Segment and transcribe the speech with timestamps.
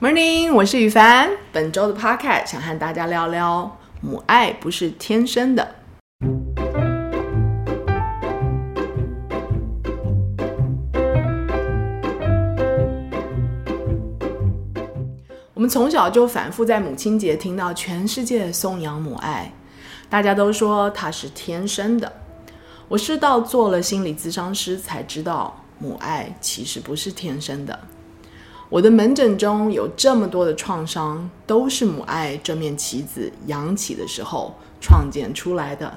[0.00, 1.28] Morning，我是宇凡。
[1.50, 5.74] 本周的 Podcast 想和大家聊聊母爱不是天生的。
[15.52, 19.52] 我们从小就反复在母亲节听到全世界颂扬母爱，
[20.08, 22.12] 大家都说它是天生的。
[22.86, 27.76] 我是到做了心理咨商师才知道，母爱其实不是天生的。
[28.70, 35.92] 我的门诊中有这么多的创伤，都是母爱这面旗子扬起的时候创建出来的。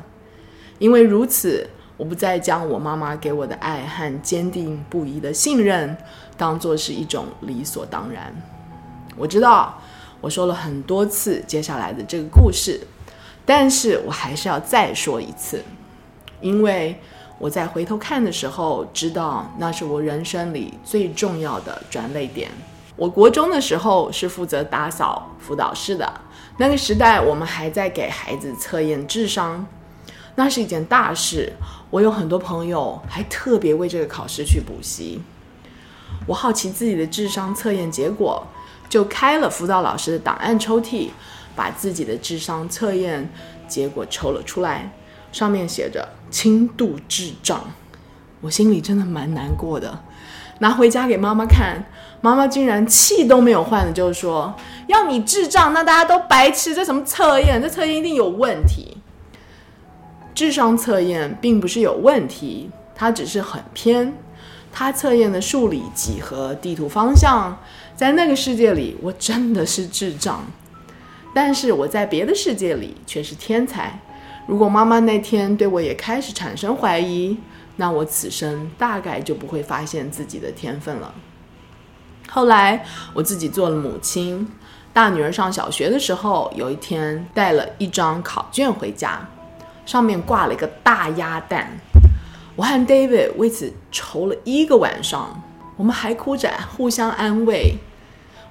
[0.80, 5.96] 因为如此，我不再将我妈妈给我的爱和坚定不移的信任
[6.38, 8.34] 当作是一种理所当然。
[9.18, 9.78] 我知道
[10.22, 12.80] 我说了很多次接下来的这个故事，
[13.46, 15.62] 但是我还是要再说一次，
[16.40, 16.98] 因为
[17.42, 22.52] 我在回头看的时候，知道那是我人生里最重要的转捩点。
[22.96, 26.22] 我国中的时候是负责打扫辅导室的，
[26.58, 29.66] 那个时代我们还在给孩子测验智商，
[30.36, 31.52] 那是一件大事。
[31.90, 35.20] 我有很多朋友还特别为这个考试去补习。
[36.28, 38.46] 我好奇自己的智商测验结果，
[38.88, 41.10] 就开了辅导老师的档案抽屉，
[41.56, 43.28] 把自己的智商测验
[43.68, 44.92] 结果抽了出来。
[45.32, 47.62] 上面写着轻度智障，
[48.42, 50.00] 我心里真的蛮难过的。
[50.60, 51.84] 拿回家给妈妈看，
[52.22, 54.54] 妈妈竟然气都没有换的就说
[54.88, 56.76] ：“要你智障，那大家都白痴。
[56.76, 57.60] 这什么测验？
[57.60, 58.98] 这测验一定有问题。”
[60.36, 64.14] 智商测验并不是有问题，它只是很偏。
[64.72, 67.58] 它测验的数理、几何、地图方向，
[67.96, 70.46] 在那个世界里，我真的是智障。
[71.34, 74.00] 但是我在别的世界里却是天才。
[74.48, 77.38] 如果妈妈那天对我也开始产生怀疑，
[77.78, 81.14] 那我此生大概就不会发现自己的天分了。
[82.30, 84.48] 后来我自己做了母亲，
[84.94, 89.28] 大女儿上小学的时候，有一天带了一张考卷回家，
[89.86, 91.80] 上面挂了一个大鸭蛋。
[92.56, 95.42] 我和 David 为此愁了一个晚上，
[95.78, 97.76] 我们还哭着互相安慰。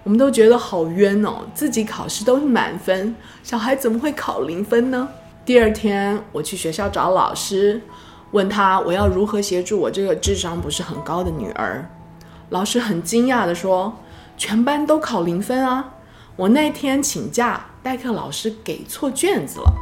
[0.03, 5.09] 我们都觉得好冤哦，自己考试都是满分，小孩怎么会考零分呢？
[5.47, 7.81] 第二天，我去学校找老师，
[8.33, 11.91] 问他我要如何协助我这个智商不是很高的女儿。
[12.51, 13.97] 老师很惊讶地说
[14.37, 15.95] ：“全班都考零分啊！
[16.37, 19.73] 我那天请假，代课老师给错卷子了，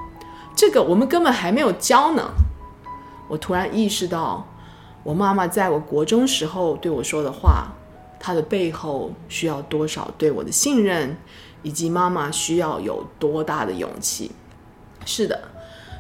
[0.54, 2.30] 这个我们根本还没有交呢。”
[3.28, 4.46] 我突然意识到，
[5.02, 7.72] 我妈妈在我国中时候对我说的话，
[8.20, 11.16] 她的背后需要多少对我的信任，
[11.62, 14.30] 以及妈妈需要有多大的勇气。
[15.08, 15.40] 是的，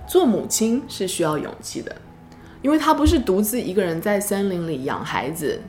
[0.06, 1.96] 做母亲是需要勇气的，
[2.60, 5.62] 因为她不是独自一个人在森林里养孩子。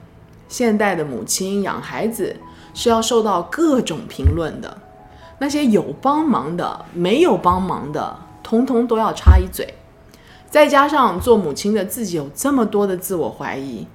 [0.50, 2.36] 现代的母亲养孩子
[2.74, 4.78] 是要受到各种评论的，
[5.38, 9.74] 那些有帮忙的、没有帮忙的，通通都要插一嘴。
[10.50, 13.88] 再加上做母亲的自己有这么多的自我怀疑，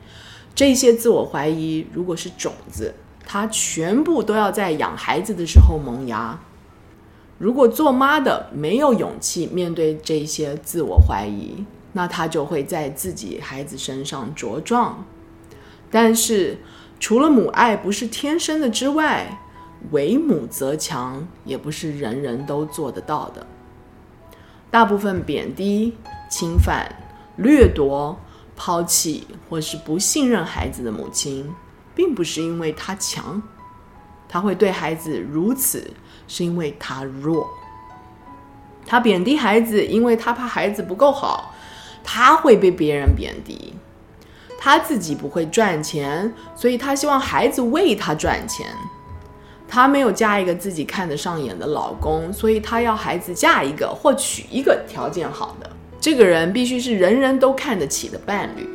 [0.54, 2.94] 这些自我怀疑如果是种子，
[3.26, 6.38] 它全部都要在养孩子的时候萌芽。
[7.38, 15.04] 如果做妈的没有勇气面对这些自我怀疑，那她就会在自己孩子身上茁壮。
[15.90, 16.58] 但是，
[16.98, 19.40] 除了母爱不是天生的之外，
[19.90, 23.46] 为母则强也不是人人都做得到的。
[24.70, 25.96] 大部分贬低、
[26.30, 26.90] 侵犯、
[27.36, 28.18] 掠夺、
[28.56, 31.52] 抛弃或是不信任孩子的母亲，
[31.94, 33.42] 并不是因为她强。
[34.34, 35.88] 他会对孩子如此，
[36.26, 37.48] 是因为他弱。
[38.84, 41.54] 他贬低孩子，因为他怕孩子不够好，
[42.02, 43.74] 他会被别人贬低。
[44.58, 48.66] 他自己不会赚钱，所以他希望孩子为他赚钱。
[49.68, 55.70] 他没有嫁一个自己看得上眼的老公，所以他要孩子嫁一个或娶一个条件好的。
[56.00, 58.68] 这个人必须是人人都看得起的伴侣。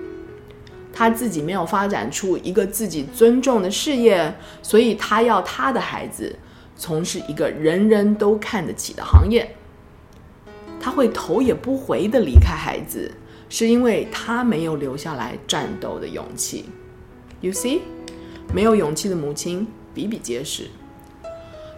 [0.99, 6.37] 他自己没有发展出一个自己尊重的事业，所以他要他的孩子
[6.75, 9.55] 从事一个人人都看得起的行业。
[10.77, 13.09] 他会头也不回的离开孩子，
[13.47, 16.65] 是因为他没有留下来战斗的勇气。
[17.39, 17.79] You see，
[18.53, 20.69] 没有勇气的母亲比比皆是。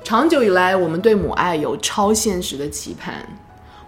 [0.04, 3.38] 长久以来，我们对母爱有超现实的期盼，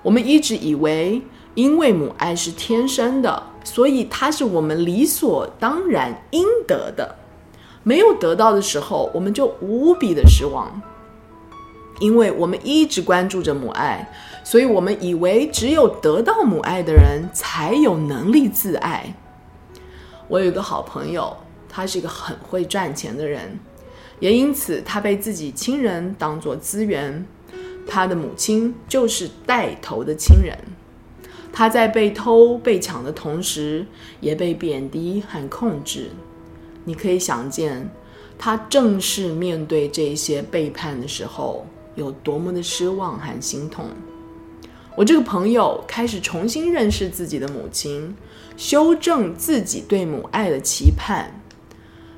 [0.04, 1.24] 我们一直以为，
[1.56, 3.48] 因为母爱是天生的。
[3.64, 7.16] 所以，它是我们理所当然应得的。
[7.84, 10.82] 没有得到的时候，我们就无比的失望。
[12.00, 14.12] 因为我们一直关注着母爱，
[14.44, 19.16] 所以我们以为只有得到母爱的人才有能力自爱。
[20.28, 21.38] 我有一个好朋友，
[21.70, 23.60] 他是一个很会赚钱的人，
[24.20, 27.26] 也因此他被自己亲人当作资源。
[27.88, 30.58] 他的母亲就是带头的亲人。
[31.54, 33.86] 他在被偷被抢的同时，
[34.20, 36.10] 也被贬低和控制。
[36.84, 37.90] 你可以想见，
[38.40, 41.66] 他正式面对这些背叛的时候，
[41.96, 43.86] 有多么的失望和心痛。
[44.96, 48.16] 我这个朋友开始重新认识自己的母亲，
[48.58, 51.32] 修正自己对母爱的期盼。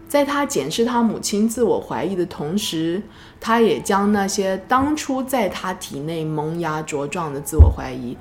[0.07, 3.01] 在他检视他母亲自我怀疑的同时，
[3.39, 8.15] 他也将那些当初在他体内萌芽茁壮的自我怀疑，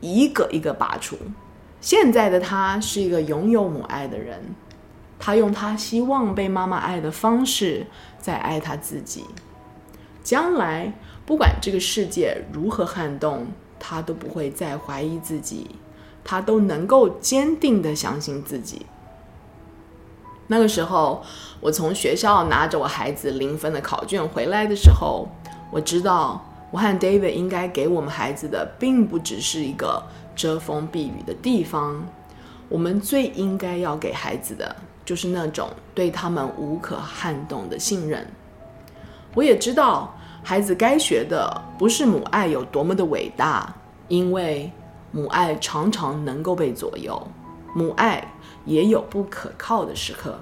[0.00, 1.16] 一个一个拔出。
[1.80, 4.54] 现在的他是一个拥有母爱的人，
[5.18, 7.86] 他用他希望被妈妈爱的方式
[8.18, 9.24] 在爱他自己。
[10.24, 10.92] 将来
[11.24, 13.46] 不管这个世界如何撼动，
[13.78, 15.76] 他都不会再怀疑自己，
[16.24, 18.86] 他都能够坚定的相信自己。
[20.48, 21.22] 那个时候，
[21.60, 25.28] 我从学校拿着我孩子零分的考卷回来的时候，
[25.70, 30.02] 我知道我和 David 应该给我们孩子的，并不只是一个
[30.36, 32.06] 遮风避雨的地方。
[32.68, 38.26] 我们最应该要给孩子的，就是那种对他们无可撼动的信任。
[39.34, 43.74] 我也知道，孩子该学的不是母爱有多么的伟大，
[44.08, 44.70] 因为
[45.10, 47.26] 母爱常常能够被左右。
[47.74, 48.22] 母爱
[48.66, 50.38] 也有不可靠的时刻。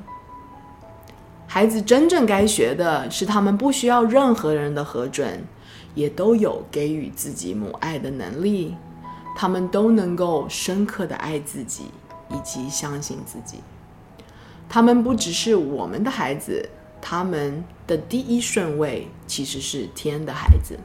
[1.47, 5.45] 孩子真正该学的是，他们不需要任何人的核准，
[5.97, 8.77] 也都有给予自己母爱的能力。
[9.37, 11.91] 他们都能够深刻的爱自己，
[12.31, 13.59] 以及相信自己。
[14.67, 16.67] 他们不只是我们的孩子，
[17.03, 20.79] 他们的第一顺位其实是天的孩子。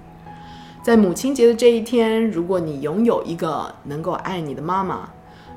[0.83, 5.09] 在母亲节的这一天，如果你拥有一个能够爱你的妈妈，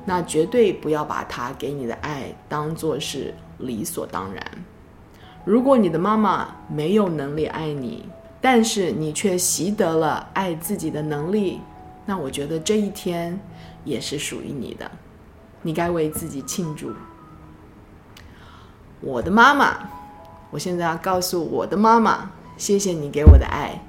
[0.05, 4.43] 那绝对不要把她给你的爱当作是理所当然。
[5.43, 8.05] 如果你的妈妈没有能力爱你，
[8.45, 11.59] 但是你却习得了爱自己的能力，
[12.05, 13.39] 那我觉得这一天
[13.83, 14.91] 也是属于你的。
[15.63, 16.93] 你该为自己庆祝。
[19.01, 19.89] 我的妈妈，
[20.51, 23.81] 我现在要告诉我的妈妈，谢谢你给我的爱，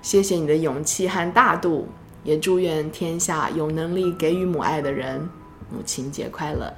[0.00, 1.88] 谢谢你的勇气和大度，
[2.22, 5.28] 也祝愿天下有能力给予母爱的人。
[5.72, 6.72] 母亲节快乐！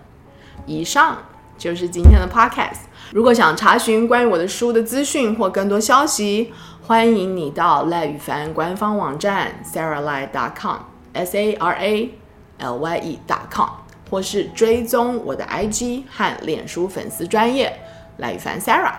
[0.64, 1.18] 以上
[1.56, 2.80] 就是今天的 podcast。
[3.12, 6.52] 如果想查询关于我的书的资讯或更多消息，
[6.86, 12.10] 欢迎你到赖宇凡官方网站 saralye.com，s a r a
[12.58, 13.68] l y e dot com，
[14.10, 17.78] 或是追踪我的 IG 和脸书粉丝专页
[18.18, 18.94] 赖宇凡 Sarah。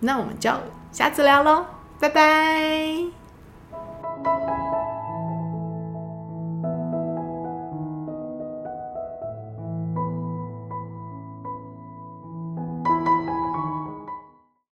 [0.00, 0.50] 那我们就
[0.92, 1.64] 下次聊喽，
[1.98, 3.25] 拜拜。